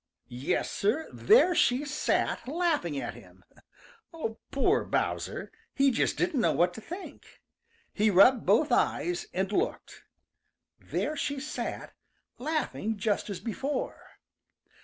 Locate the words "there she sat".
1.13-2.47, 10.79-11.93